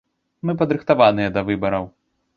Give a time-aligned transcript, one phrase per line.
[0.49, 1.85] Мы падрыхтаваныя да выбараў.